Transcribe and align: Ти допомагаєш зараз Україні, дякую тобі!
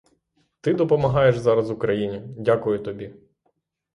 Ти 0.61 0.73
допомагаєш 0.73 1.37
зараз 1.37 1.71
Україні, 1.71 2.21
дякую 2.37 2.79
тобі! 2.79 3.13